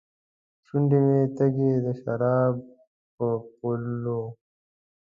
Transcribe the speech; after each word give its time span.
شونډې 0.65 0.99
مې 1.07 1.19
تږې، 1.37 1.71
دسراب 1.85 2.55
په 3.15 3.25
پولو 3.55 4.21